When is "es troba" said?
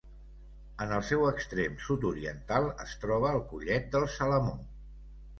2.85-3.33